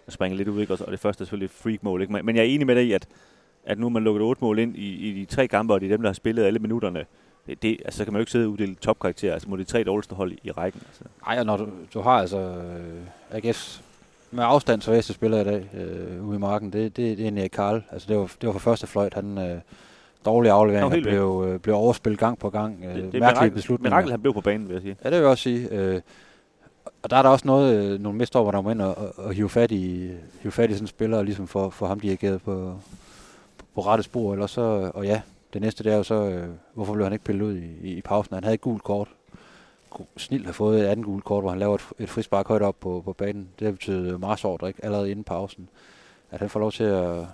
og 0.07 0.13
springer 0.13 0.37
lidt 0.37 0.47
ud, 0.47 0.61
ikke? 0.61 0.73
og 0.73 0.91
det 0.91 0.99
første 0.99 1.21
er 1.21 1.25
selvfølgelig 1.25 1.45
et 1.45 1.51
freak-mål. 1.51 2.01
Ikke? 2.01 2.13
Men, 2.13 2.25
men 2.25 2.35
jeg 2.35 2.41
er 2.41 2.45
enig 2.45 2.67
med 2.67 2.75
dig 2.75 2.85
i, 2.85 2.91
at 2.91 3.07
at 3.65 3.79
nu 3.79 3.85
har 3.85 3.89
man 3.89 4.03
lukket 4.03 4.21
otte 4.21 4.43
mål 4.43 4.59
ind 4.59 4.75
i, 4.75 5.09
i 5.09 5.19
de 5.19 5.25
tre 5.25 5.47
kampe, 5.47 5.73
og 5.73 5.81
det 5.81 5.85
er 5.85 5.89
dem, 5.89 6.01
der 6.01 6.09
har 6.09 6.13
spillet 6.13 6.43
alle 6.43 6.59
minutterne. 6.59 7.05
Det, 7.47 7.61
det, 7.61 7.77
altså, 7.85 7.97
så 7.97 8.03
kan 8.03 8.13
man 8.13 8.19
jo 8.19 8.21
ikke 8.21 8.31
sidde 8.31 8.45
og 8.45 8.51
uddele 8.51 8.75
topkarakter 8.75 9.33
altså, 9.33 9.49
mod 9.49 9.57
de 9.57 9.63
tre 9.63 9.83
dårligste 9.83 10.15
hold 10.15 10.31
i, 10.31 10.39
i 10.43 10.51
rækken. 10.51 10.81
Altså. 10.87 11.03
Ej, 11.27 11.39
og 11.39 11.45
når 11.45 11.57
du, 11.57 11.67
du 11.93 12.01
har 12.01 12.11
altså 12.11 12.37
øh, 12.37 13.37
AGF's 13.37 13.81
med 14.31 14.43
afstand 14.43 14.81
så 14.81 14.91
bedste 14.91 15.13
spiller 15.13 15.41
i 15.41 15.43
dag 15.43 15.69
øh, 15.73 16.27
ude 16.27 16.35
i 16.35 16.39
marken, 16.39 16.73
det, 16.73 16.97
det, 16.97 17.17
det 17.17 17.27
er 17.27 17.41
Erik 17.41 17.49
Karl. 17.49 17.83
Altså, 17.91 18.07
det 18.07 18.17
var, 18.17 18.31
det 18.41 18.47
var 18.47 18.53
for 18.53 18.59
første 18.59 18.87
fløjt. 18.87 19.13
Han, 19.13 19.37
øh, 19.37 19.61
dårlige 20.25 20.51
afleveringer 20.51 21.01
blev, 21.01 21.45
øh, 21.47 21.59
blev 21.59 21.75
overspillet 21.75 22.19
gang 22.19 22.39
på 22.39 22.49
gang. 22.49 22.83
Øh, 22.85 22.95
det, 22.95 23.11
det 23.11 23.19
mærkelige 23.19 23.51
beslutninger. 23.51 23.89
Mirakel, 23.89 24.11
han 24.11 24.21
blev 24.21 24.33
på 24.33 24.41
banen, 24.41 24.67
vil 24.67 24.73
jeg 24.73 24.81
sige. 24.81 24.97
Ja, 25.03 25.09
det 25.09 25.15
vil 25.15 25.21
jeg 25.21 25.29
også 25.29 25.43
sige. 25.43 25.69
Øh, 25.71 26.01
og 27.03 27.09
der 27.09 27.17
er 27.17 27.21
der 27.21 27.29
også 27.29 27.47
noget, 27.47 27.75
øh, 27.75 27.99
nogle 27.99 28.17
mistopper, 28.17 28.51
der 28.51 28.61
må 28.61 28.69
ind 28.69 28.81
og, 28.81 28.97
og, 28.97 29.13
og 29.17 29.33
hive 29.33 29.49
fat 29.49 29.71
i, 29.71 30.11
hive 30.41 30.51
fat 30.51 30.69
i 30.69 30.73
sådan 30.73 30.83
en 30.83 30.87
spiller, 30.87 31.17
og 31.17 31.25
ligesom 31.25 31.47
få, 31.47 31.69
få 31.69 31.85
ham 31.85 31.99
dirigeret 31.99 32.41
på, 32.41 32.75
på 33.75 33.81
rette 33.81 34.03
spor, 34.03 34.33
eller 34.33 34.47
så, 34.47 34.91
og 34.93 35.05
ja, 35.05 35.21
det 35.53 35.61
næste 35.61 35.83
det 35.83 35.93
er 35.93 35.97
jo 35.97 36.03
så, 36.03 36.15
øh, 36.29 36.47
hvorfor 36.73 36.93
blev 36.93 37.05
han 37.05 37.13
ikke 37.13 37.25
pillet 37.25 37.45
ud 37.45 37.55
i, 37.55 37.65
i, 37.81 37.93
i 37.93 38.01
pausen? 38.01 38.33
Han 38.33 38.43
havde 38.43 38.53
et 38.53 38.61
gult 38.61 38.83
kort. 38.83 39.07
Snilt 40.17 40.45
har 40.45 40.53
fået 40.53 40.81
et 40.81 40.85
andet 40.85 41.05
gult 41.05 41.23
kort, 41.23 41.43
hvor 41.43 41.49
han 41.49 41.59
laver 41.59 41.75
et, 41.75 41.81
et 41.99 42.09
frispark 42.09 42.47
højt 42.47 42.61
op 42.61 42.75
på, 42.79 43.01
på 43.05 43.13
banen. 43.13 43.49
Det 43.59 43.65
har 43.65 43.71
betydet 43.71 44.19
marsordre, 44.19 44.67
ikke? 44.67 44.85
Allerede 44.85 45.11
inden 45.11 45.23
pausen. 45.23 45.69
At 46.31 46.39
han 46.39 46.49
får 46.49 46.59
lov 46.59 46.71
til 46.71 46.83
at, 46.83 47.25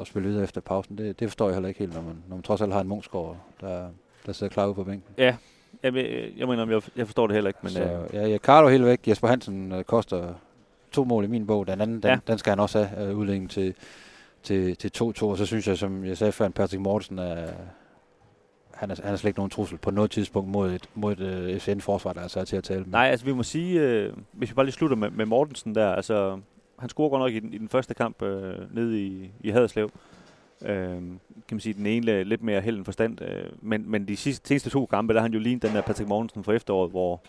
at 0.00 0.06
spille 0.06 0.28
videre 0.28 0.44
efter 0.44 0.60
pausen, 0.60 0.98
det, 0.98 1.20
det 1.20 1.28
forstår 1.28 1.46
jeg 1.46 1.54
heller 1.54 1.68
ikke 1.68 1.78
helt, 1.78 1.94
når 1.94 2.02
man, 2.02 2.22
når 2.28 2.36
man 2.36 2.42
trods 2.42 2.60
alt 2.60 2.72
har 2.72 2.80
en 2.80 2.88
Munchsgaard, 2.88 3.36
der, 3.60 3.88
der 4.26 4.32
sidder 4.32 4.52
klar 4.52 4.66
ude 4.66 4.74
på 4.74 4.84
bænken. 4.84 5.14
Ja, 5.18 5.36
jeg, 5.82 5.94
jeg 6.36 6.48
mener, 6.48 6.66
jeg, 6.66 6.82
jeg 6.96 7.06
forstår 7.06 7.26
det 7.26 7.34
heller 7.34 7.48
ikke. 7.48 7.60
Men, 7.62 7.70
så, 7.70 7.82
øh. 7.82 8.14
ja, 8.14 8.26
ja, 8.26 8.38
Carlo 8.38 8.68
helt 8.68 8.84
væk. 8.84 9.08
Jesper 9.08 9.28
Hansen 9.28 9.72
øh, 9.72 9.84
koster 9.84 10.34
to 10.92 11.04
mål 11.04 11.24
i 11.24 11.26
min 11.26 11.46
bog. 11.46 11.66
Den 11.66 11.80
anden, 11.80 12.02
den, 12.02 12.10
ja. 12.10 12.18
den 12.26 12.38
skal 12.38 12.50
han 12.50 12.60
også 12.60 12.82
have 12.82 13.10
øh, 13.10 13.18
udlægning 13.18 13.50
til 13.50 13.74
til, 14.44 14.76
til 14.76 14.90
2-2, 14.96 15.02
og 15.24 15.38
så 15.38 15.46
synes 15.46 15.68
jeg, 15.68 15.78
som 15.78 16.04
jeg 16.04 16.18
sagde 16.18 16.32
før, 16.32 16.44
at 16.44 16.54
Patrick 16.54 16.80
Mortensen 16.80 17.18
er, 17.18 17.52
han 18.74 18.90
er, 18.90 18.94
han 19.02 19.12
er 19.12 19.16
slet 19.16 19.28
ikke 19.28 19.38
nogen 19.38 19.50
trussel 19.50 19.78
på 19.78 19.90
noget 19.90 20.10
tidspunkt 20.10 20.50
mod 20.50 20.70
et, 20.70 20.88
mod 20.94 21.12
et 21.12 21.20
øh, 21.20 21.60
FN-forsvar, 21.60 22.12
der 22.12 22.20
altså 22.20 22.40
er 22.40 22.44
til 22.44 22.56
at 22.56 22.64
tale 22.64 22.80
med. 22.80 22.90
Nej, 22.92 23.06
altså 23.06 23.26
vi 23.26 23.32
må 23.32 23.42
sige, 23.42 23.80
øh, 23.80 24.12
hvis 24.32 24.50
vi 24.50 24.54
bare 24.54 24.66
lige 24.66 24.72
slutter 24.72 24.96
med, 24.96 25.10
med 25.10 25.26
Mortensen 25.26 25.74
der, 25.74 25.88
altså 25.90 26.40
han 26.78 26.88
scorer 26.88 27.08
godt 27.08 27.20
nok 27.20 27.32
i 27.32 27.38
den, 27.38 27.52
i 27.52 27.58
den 27.58 27.68
første 27.68 27.94
kamp 27.94 28.22
øh, 28.22 28.74
nede 28.74 29.02
i, 29.02 29.30
i 29.40 29.50
Haderslev. 29.50 29.90
Øh, 30.62 30.68
kan 30.68 31.18
man 31.50 31.60
sige, 31.60 31.74
den 31.74 31.86
ene 31.86 32.24
lidt 32.24 32.42
mere 32.42 32.60
held 32.60 32.76
end 32.76 32.84
forstand. 32.84 33.22
Øh, 33.22 33.44
men, 33.60 33.90
men 33.90 34.08
de 34.08 34.16
sidste, 34.16 34.48
seneste 34.48 34.70
to 34.70 34.86
kampe, 34.86 35.14
der 35.14 35.20
har 35.20 35.24
han 35.24 35.32
jo 35.32 35.38
lignet 35.38 35.62
den 35.62 35.74
der 35.74 35.82
Patrick 35.82 36.08
Mortensen 36.08 36.44
for 36.44 36.52
efteråret, 36.52 36.90
hvor, 36.90 37.20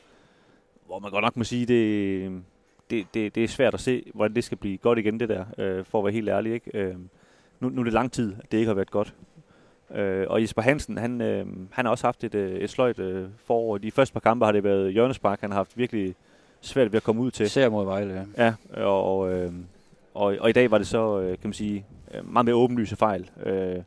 hvor 0.85 0.99
man 0.99 1.11
godt 1.11 1.23
nok 1.23 1.37
må 1.37 1.43
sige, 1.43 1.65
det, 1.65 2.43
det, 2.89 3.07
det, 3.13 3.35
det 3.35 3.43
er 3.43 3.47
svært 3.47 3.73
at 3.73 3.79
se, 3.79 4.03
hvordan 4.13 4.35
det 4.35 4.43
skal 4.43 4.57
blive 4.57 4.77
godt 4.77 4.99
igen, 4.99 5.19
det 5.19 5.29
der, 5.29 5.45
øh, 5.57 5.85
for 5.85 5.97
at 5.99 6.05
være 6.05 6.13
helt 6.13 6.29
ærlig. 6.29 6.53
Ikke? 6.53 6.77
Øh, 6.79 6.95
nu, 7.59 7.69
nu 7.69 7.81
er 7.81 7.83
det 7.83 7.93
lang 7.93 8.11
tid, 8.11 8.33
at 8.43 8.51
det 8.51 8.57
ikke 8.57 8.67
har 8.67 8.75
været 8.75 8.91
godt. 8.91 9.15
Øh, 9.91 10.25
og 10.29 10.41
Jesper 10.41 10.61
Hansen, 10.61 10.97
han, 10.97 11.21
øh, 11.21 11.45
han 11.71 11.85
har 11.85 11.91
også 11.91 12.07
haft 12.07 12.23
et, 12.23 12.35
øh, 12.35 12.51
et 12.51 12.69
sløjt 12.69 12.99
øh, 12.99 13.29
forår. 13.45 13.77
De 13.77 13.91
første 13.91 14.13
par 14.13 14.19
kampe 14.19 14.45
har 14.45 14.51
det 14.51 14.63
været 14.63 14.93
hjørnespark, 14.93 15.41
han 15.41 15.51
har 15.51 15.57
haft 15.57 15.77
virkelig 15.77 16.15
svært 16.67 16.91
ved 16.91 16.97
at 16.97 17.03
komme 17.03 17.21
ud 17.21 17.31
til. 17.31 17.45
Især 17.45 17.69
mod 17.69 17.85
Vejle, 17.85 18.27
ja. 18.37 18.53
Ja, 18.77 18.85
og, 18.85 19.33
øh, 19.33 19.53
og, 20.13 20.35
og 20.39 20.49
i 20.49 20.53
dag 20.53 20.71
var 20.71 20.77
det 20.77 20.87
så, 20.87 21.19
øh, 21.19 21.29
kan 21.29 21.47
man 21.47 21.53
sige, 21.53 21.85
øh, 22.13 22.33
meget 22.33 22.45
mere 22.45 22.55
åbenlyse 22.55 22.95
fejl. 22.95 23.29
Øh, 23.45 23.81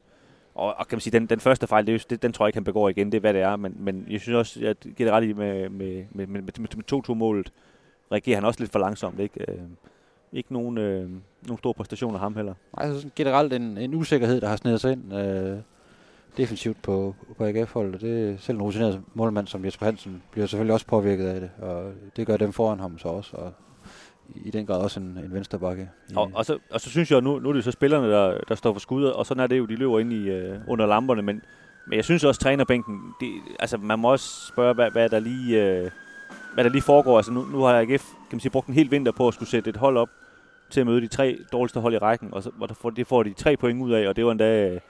og, 0.55 0.75
og 0.79 0.89
kan 0.89 0.97
man 0.97 1.01
sige, 1.01 1.19
den, 1.19 1.27
den 1.27 1.41
første 1.41 1.67
fejl, 1.67 1.87
det, 1.87 2.11
det, 2.11 2.23
den 2.23 2.33
tror 2.33 2.45
jeg 2.45 2.49
ikke, 2.49 2.57
han 2.57 2.65
begår 2.65 2.89
igen, 2.89 3.13
det 3.13 3.17
er 3.17 3.21
hvad 3.21 3.35
det 3.35 3.43
er, 3.43 3.57
men, 3.57 3.77
men 3.79 4.07
jeg 4.11 4.21
synes 4.21 4.37
også, 4.37 4.61
at 4.61 4.67
jeg 4.67 4.77
giver 4.77 5.11
det 5.11 5.13
ret 5.13 5.25
i 5.25 5.33
med, 5.33 5.69
med, 5.69 6.05
med, 6.13 6.27
med, 6.27 6.43
med, 6.43 6.53
med 6.59 6.93
2-2-målet, 6.93 7.53
reagerer 8.13 8.37
han 8.37 8.45
også 8.45 8.61
lidt 8.61 8.73
for 8.73 8.79
langsomt, 8.79 9.21
ikke? 9.21 9.53
Øh, 9.53 9.59
ikke 10.33 10.53
nogen, 10.53 10.79
øh, 10.79 11.11
nogen 11.47 11.59
store 11.59 11.75
præstationer 11.75 12.15
af 12.15 12.21
ham 12.21 12.37
heller. 12.37 12.55
Nej, 12.77 12.91
altså 12.91 13.09
generelt 13.17 13.53
en, 13.53 13.79
en 13.79 13.95
usikkerhed, 13.95 14.41
der 14.41 14.49
har 14.49 14.57
snedet 14.57 14.81
sig 14.81 14.93
ind 14.93 15.15
øh, 15.15 15.59
defensivt 16.39 16.83
på, 16.83 17.15
på 17.39 17.45
AGF-holdet. 17.45 17.95
og 17.95 18.01
Det 18.01 18.31
er 18.31 18.37
selv 18.39 18.57
en 18.57 18.63
rutineret 18.63 19.03
målmand 19.15 19.47
som 19.47 19.65
Jesper 19.65 19.87
Hansen 19.87 20.23
bliver 20.31 20.47
selvfølgelig 20.47 20.75
også 20.75 20.87
påvirket 20.87 21.27
af 21.27 21.41
det, 21.41 21.51
og 21.63 21.93
det 22.17 22.27
gør 22.27 22.37
dem 22.37 22.53
foran 22.53 22.81
ham 22.81 22.99
så 22.99 23.09
også, 23.09 23.37
og 23.37 23.53
i 24.35 24.51
den 24.51 24.67
grad 24.67 24.81
også 24.81 25.01
en, 25.01 25.19
en 25.25 25.35
venstre 25.35 25.59
bakke. 25.59 25.91
Og, 26.17 26.31
og, 26.35 26.45
så, 26.45 26.59
og 26.71 26.81
så 26.81 26.91
synes 26.91 27.11
jeg, 27.11 27.21
nu, 27.21 27.39
nu 27.39 27.49
er 27.49 27.53
det 27.53 27.65
så 27.65 27.71
spillerne, 27.71 28.11
der, 28.11 28.39
der 28.49 28.55
står 28.55 28.73
for 28.73 28.81
skud, 28.81 29.05
og 29.05 29.27
sådan 29.27 29.43
er 29.43 29.47
det 29.47 29.59
jo, 29.59 29.67
de 29.67 29.77
løber 29.77 29.99
ind 29.99 30.13
i 30.13 30.29
øh, 30.29 30.59
under 30.69 30.87
lamperne, 30.87 31.23
men, 31.23 31.43
men 31.87 31.97
jeg 31.97 32.05
synes 32.05 32.25
også, 32.25 32.41
trænerbænken, 32.41 33.01
det, 33.21 33.29
altså 33.61 33.77
man 33.77 33.99
må 33.99 34.13
også 34.13 34.47
spørge, 34.47 34.75
hvad, 34.75 34.91
hvad 34.91 35.09
der 35.09 35.21
lige... 35.21 35.65
Øh, 35.65 35.91
hvad 36.55 36.65
der 36.65 36.71
lige 36.71 36.83
foregår. 36.83 37.17
Altså 37.17 37.33
nu, 37.33 37.45
nu 37.45 37.63
har 37.63 37.81
AGF 37.81 38.05
kan 38.13 38.37
man 38.37 38.41
sige, 38.41 38.53
brugt 38.53 38.67
en 38.67 38.75
hel 38.75 38.91
vinter 38.91 39.13
på 39.13 39.29
at 39.29 39.35
skulle 39.35 39.49
sætte 39.49 39.71
et 39.71 39.77
hold 39.77 39.97
op 39.97 40.09
til 40.71 40.81
at 40.81 40.87
møde 40.87 41.01
de 41.01 41.07
tre 41.07 41.39
dårligste 41.53 41.81
hold 41.81 41.95
i 41.95 41.99
rækken, 41.99 42.35
og 42.35 42.43
så, 42.43 42.51
hvor 42.57 42.67
der 42.67 42.75
får, 42.75 42.91
det 42.91 43.07
får 43.07 43.23
de 43.23 43.33
tre 43.33 43.57
point 43.57 43.83
ud 43.83 43.93
af, 43.93 44.09
og 44.09 44.17
det 44.17 44.25
var 44.25 44.31
endda 44.33 44.69
øh, 44.69 44.81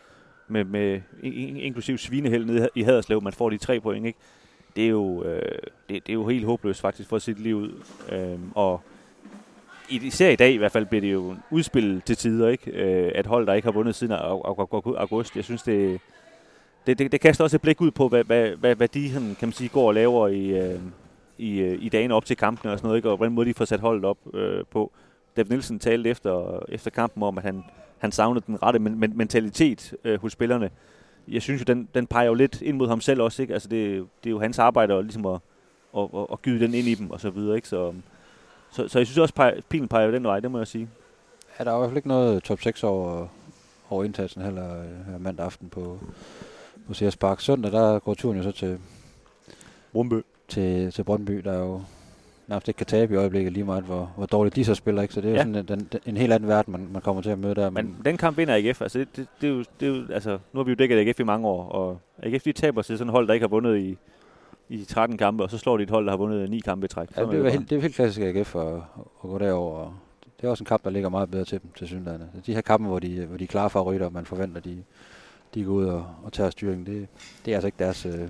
med, 0.48 0.64
med 0.64 1.00
inklusiv 1.22 1.98
svinehæld 1.98 2.44
nede 2.44 2.68
i 2.74 2.82
Haderslev, 2.82 3.22
man 3.22 3.32
får 3.32 3.50
de 3.50 3.58
tre 3.58 3.80
point, 3.80 4.06
ikke? 4.06 4.18
Det 4.76 4.84
er 4.84 4.88
jo, 4.88 5.24
øh, 5.24 5.42
det, 5.88 6.06
det 6.06 6.08
er 6.08 6.12
jo 6.14 6.26
helt 6.26 6.44
håbløst 6.44 6.80
faktisk 6.80 7.08
for 7.08 7.16
at 7.16 7.22
sit 7.22 7.40
liv 7.40 7.56
ud. 7.56 7.72
Øh, 8.12 8.38
og 8.54 8.80
i- 9.90 10.00
især 10.06 10.30
i 10.30 10.36
dag 10.36 10.52
i 10.52 10.56
hvert 10.56 10.72
fald 10.72 10.86
bliver 10.86 11.00
det 11.00 11.12
jo 11.12 11.30
en 11.30 11.38
udspil 11.50 12.00
til 12.06 12.16
tider, 12.16 12.48
ikke? 12.48 12.70
Øh, 12.70 13.12
at 13.14 13.26
hold, 13.26 13.46
der 13.46 13.52
ikke 13.54 13.66
har 13.66 13.72
vundet 13.72 13.94
siden 13.94 14.12
august. 14.12 15.36
Jeg 15.36 15.44
synes, 15.44 15.62
det, 15.62 16.00
det, 16.86 16.98
det, 16.98 17.12
det 17.12 17.20
kaster 17.20 17.44
også 17.44 17.56
et 17.56 17.62
blik 17.62 17.80
ud 17.80 17.90
på, 17.90 18.08
hvad, 18.08 18.24
hvad, 18.24 18.50
hvad, 18.50 18.74
hvad 18.74 18.88
de 18.88 19.12
sådan, 19.12 19.36
kan 19.38 19.48
man 19.48 19.52
sige, 19.52 19.68
går 19.68 19.88
og 19.88 19.94
laver 19.94 20.28
i, 20.28 20.46
øh, 20.48 20.80
i, 21.38 21.58
øh, 21.60 21.78
i 21.84 21.88
dagene 21.88 22.14
op 22.14 22.24
til 22.24 22.36
kampene 22.36 22.72
og 22.72 22.78
sådan 22.78 22.86
noget, 22.88 22.98
ikke? 22.98 23.10
og 23.10 23.16
hvordan 23.16 23.32
måde 23.32 23.48
de 23.48 23.54
får 23.54 23.64
sat 23.64 23.80
holdet 23.80 24.04
op 24.04 24.18
øh, 24.34 24.64
på. 24.70 24.92
David 25.36 25.50
Nielsen 25.50 25.78
talte 25.78 26.10
efter, 26.10 26.64
efter 26.68 26.90
kampen 26.90 27.22
om, 27.22 27.38
at 27.38 27.44
han, 27.44 27.64
han 27.98 28.12
savnede 28.12 28.44
den 28.46 28.62
rette 28.62 28.78
men, 28.78 29.00
men, 29.00 29.16
mentalitet 29.16 29.94
øh, 30.04 30.20
hos 30.20 30.32
spillerne. 30.32 30.70
Jeg 31.28 31.42
synes 31.42 31.60
jo, 31.60 31.64
den, 31.64 31.88
den 31.94 32.06
peger 32.06 32.26
jo 32.26 32.34
lidt 32.34 32.62
ind 32.62 32.76
mod 32.76 32.88
ham 32.88 33.00
selv 33.00 33.22
også. 33.22 33.42
Ikke? 33.42 33.54
Altså 33.54 33.68
det, 33.68 34.06
det 34.24 34.30
er 34.30 34.30
jo 34.30 34.40
hans 34.40 34.58
arbejde 34.58 34.94
at, 34.94 35.04
ligesom 35.04 35.26
at, 35.26 35.40
at, 35.96 36.02
at, 36.02 36.26
at 36.32 36.42
gyde 36.42 36.60
den 36.60 36.74
ind 36.74 36.88
i 36.88 36.94
dem 36.94 37.10
og 37.10 37.20
så 37.20 37.30
videre. 37.30 37.56
Ikke? 37.56 37.68
Så, 37.68 37.94
så, 38.70 38.88
så 38.88 38.98
jeg 38.98 39.06
synes 39.06 39.18
også, 39.18 39.34
at 39.38 39.64
pilen 39.68 39.88
peger 39.88 40.10
den 40.10 40.24
vej, 40.24 40.40
det 40.40 40.50
må 40.50 40.58
jeg 40.58 40.66
sige. 40.66 40.88
Ja, 41.58 41.64
der 41.64 41.70
er 41.70 41.76
i 41.76 41.78
hvert 41.78 41.90
fald 41.90 41.96
ikke 41.96 42.08
noget 42.08 42.42
top 42.42 42.60
6 42.60 42.84
over, 42.84 43.26
over 43.90 44.04
indsatsen 44.04 44.42
heller 44.42 44.80
øh, 44.80 45.06
her 45.10 45.18
mandag 45.18 45.46
aften 45.46 45.68
på, 45.68 45.98
på 46.86 46.94
CS 46.94 47.16
Park. 47.16 47.40
Søndag, 47.40 47.72
der 47.72 47.98
går 47.98 48.14
turen 48.14 48.36
jo 48.36 48.42
så 48.42 48.52
til, 48.52 48.78
Rumbø. 49.94 50.20
til, 50.48 50.92
til 50.92 51.04
Brøndby, 51.04 51.32
der 51.32 51.58
jo 51.58 51.82
nærmest 52.48 52.68
ikke 52.68 52.78
kan 52.78 52.86
tabe 52.86 53.14
i 53.14 53.16
øjeblikket 53.16 53.52
lige 53.52 53.64
meget, 53.64 53.84
hvor, 53.84 54.12
hvor 54.16 54.26
dårligt 54.26 54.56
de 54.56 54.64
så 54.64 54.74
spiller. 54.74 55.02
Ikke? 55.02 55.14
Så 55.14 55.20
det 55.20 55.26
er 55.28 55.30
jo 55.30 55.36
Ja. 55.36 55.42
sådan 55.42 55.54
en, 55.54 55.64
den, 55.68 55.88
en 56.06 56.16
helt 56.16 56.32
anden 56.32 56.48
verden, 56.48 56.72
man, 56.72 56.88
man 56.92 57.02
kommer 57.02 57.22
til 57.22 57.30
at 57.30 57.38
møde 57.38 57.54
der. 57.54 57.70
Men 57.70 57.96
den 58.04 58.16
kamp 58.16 58.36
vinder 58.38 58.54
AGF. 58.56 58.82
Altså, 58.82 58.98
det, 58.98 59.08
det, 59.16 59.26
det, 59.40 59.48
er 59.48 59.52
jo, 59.52 59.64
det 59.80 59.88
er 59.88 59.96
jo, 59.96 60.12
altså, 60.12 60.30
nu 60.52 60.58
har 60.58 60.64
vi 60.64 60.70
jo 60.70 60.74
dækket 60.74 60.98
AGF 61.08 61.20
i 61.20 61.22
mange 61.24 61.48
år, 61.48 61.68
og 61.68 61.98
AGF 62.22 62.42
de 62.42 62.52
taber 62.52 62.82
til 62.82 62.98
sådan 62.98 63.08
et 63.08 63.12
hold, 63.12 63.26
der 63.28 63.34
ikke 63.34 63.44
har 63.44 63.48
vundet 63.48 63.78
i, 63.78 63.96
i 64.68 64.84
13 64.84 65.18
kampe, 65.18 65.42
og 65.44 65.50
så 65.50 65.58
slår 65.58 65.76
de 65.76 65.82
et 65.82 65.90
hold, 65.90 66.04
der 66.04 66.10
har 66.12 66.16
vundet 66.18 66.50
9 66.50 66.58
kampe 66.60 66.84
i 66.84 66.88
træk. 66.88 67.08
Ja, 67.16 67.22
det, 67.22 67.34
er 67.34 67.38
jo 67.38 67.44
helt, 67.48 67.70
det 67.70 67.76
er 67.78 67.82
helt 67.82 67.94
klassisk 67.94 68.20
AGF 68.20 68.56
at, 68.56 68.66
at 68.76 68.82
gå 69.22 69.38
derover. 69.38 70.00
Det 70.40 70.46
er 70.46 70.50
også 70.50 70.62
en 70.62 70.66
kamp, 70.66 70.84
der 70.84 70.90
ligger 70.90 71.08
meget 71.08 71.30
bedre 71.30 71.44
til 71.44 71.60
dem, 71.62 71.70
til 71.78 71.86
synligheden. 71.86 72.22
De 72.46 72.54
her 72.54 72.60
kampe, 72.60 72.86
hvor 72.88 72.98
de, 72.98 73.24
hvor 73.26 73.36
de 73.36 73.44
er 73.44 73.48
klare 73.48 73.70
favoritter, 73.70 74.06
og 74.06 74.12
man 74.12 74.24
forventer, 74.26 74.60
de, 74.60 74.82
de 75.54 75.64
går 75.64 75.72
ud 75.72 75.84
og, 75.86 76.06
og 76.24 76.32
tager 76.32 76.50
styringen, 76.50 76.86
det, 76.86 77.08
det 77.44 77.50
er 77.50 77.56
altså 77.56 77.66
ikke 77.66 77.78
deres, 77.78 78.06
øh, 78.06 78.28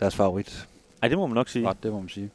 deres 0.00 0.16
favorit. 0.16 0.68
Ej, 1.02 1.08
det 1.08 1.18
må 1.18 1.26
man 1.26 1.34
nok 1.34 1.48
sige. 1.48 1.68
Ret, 1.68 1.76
det 1.82 1.92
må 1.92 2.00
man 2.00 2.08
sige. 2.08 2.30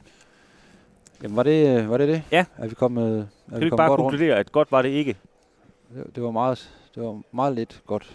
Jamen, 1.23 1.35
var 1.37 1.43
det 1.43 1.79
øh, 1.79 1.89
var 1.89 1.97
det? 1.97 2.07
det? 2.07 2.23
Ja. 2.31 2.45
Er 2.57 2.67
vi 2.67 2.75
kommet, 2.75 3.19
er 3.19 3.25
Kan 3.49 3.55
vi 3.55 3.59
vi 3.59 3.65
ikke 3.65 3.77
bare 3.77 3.89
godt 3.89 3.99
rundt? 3.99 4.11
konkludere, 4.11 4.37
at 4.39 4.51
godt 4.51 4.71
var 4.71 4.81
det 4.81 4.89
ikke? 4.89 5.15
Det, 5.95 6.15
det, 6.15 6.23
var 6.23 6.31
meget, 6.31 6.73
det 6.95 7.03
var 7.03 7.21
meget 7.31 7.55
lidt 7.55 7.81
godt. 7.87 8.13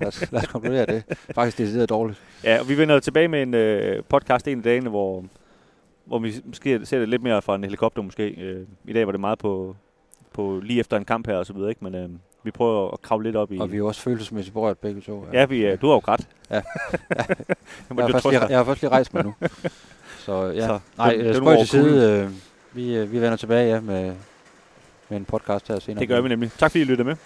lad, 0.00 0.08
os, 0.08 0.32
lad 0.32 0.40
os 0.40 0.46
konkludere 0.46 0.86
det. 0.86 1.04
Faktisk 1.34 1.58
det 1.58 1.82
er 1.82 1.86
dårligt. 1.86 2.22
Ja, 2.44 2.60
og 2.60 2.68
vi 2.68 2.78
vender 2.78 3.00
tilbage 3.00 3.28
med 3.28 3.42
en 3.42 3.54
øh, 3.54 4.02
podcast 4.08 4.48
en 4.48 4.58
af 4.58 4.62
dagene, 4.64 4.90
hvor, 4.90 5.24
hvor 6.04 6.18
vi 6.18 6.34
måske 6.44 6.86
ser 6.86 6.98
det 6.98 7.08
lidt 7.08 7.22
mere 7.22 7.42
fra 7.42 7.54
en 7.54 7.64
helikopter 7.64 8.02
måske. 8.02 8.28
Øh, 8.28 8.66
I 8.84 8.92
dag 8.92 9.06
var 9.06 9.12
det 9.12 9.20
meget 9.20 9.38
på, 9.38 9.76
på 10.32 10.60
lige 10.62 10.80
efter 10.80 10.96
en 10.96 11.04
kamp 11.04 11.26
her 11.26 11.36
og 11.36 11.46
så 11.46 11.52
videre, 11.52 11.68
ikke? 11.68 11.84
men 11.84 11.94
øh, 11.94 12.08
vi 12.42 12.50
prøver 12.50 12.90
at 12.92 13.02
kravle 13.02 13.24
lidt 13.24 13.36
op 13.36 13.52
i... 13.52 13.58
Og 13.58 13.72
vi 13.72 13.78
er 13.78 13.82
også 13.82 14.00
følelsesmæssigt 14.00 14.54
berørt 14.54 14.78
begge 14.78 15.00
to. 15.00 15.24
Ja, 15.32 15.44
vi, 15.44 15.64
er, 15.64 15.76
du 15.76 15.86
har 15.86 15.94
jo 15.94 16.02
ret. 16.08 16.28
Ja. 16.50 16.54
Jeg 16.54 16.64
må 17.94 18.00
Jeg 18.00 18.04
har, 18.06 18.12
først 18.12 18.30
lige, 18.30 18.46
jeg 18.46 18.58
har 18.58 18.64
først 18.64 18.82
lige 18.82 18.90
rejst 18.90 19.14
mig 19.14 19.24
nu. 19.24 19.34
Så 20.26 20.52
ja, 20.54 20.66
Så, 20.66 20.78
nej, 20.98 21.12
det, 21.12 21.24
nogle 21.24 21.36
spøj 21.36 21.56
til 21.56 21.68
side. 21.68 22.20
Øh, 22.24 22.30
vi, 22.72 22.96
øh, 22.96 23.12
vi 23.12 23.20
vender 23.20 23.36
tilbage 23.36 23.74
ja, 23.74 23.80
med, 23.80 24.14
med 25.08 25.18
en 25.18 25.24
podcast 25.24 25.68
her 25.68 25.78
senere. 25.78 26.00
Det 26.00 26.08
gør 26.08 26.20
vi 26.20 26.28
nemlig. 26.28 26.50
Tak 26.58 26.70
fordi 26.70 26.82
I 26.82 26.84
lyttede 26.84 27.06
med. 27.08 27.16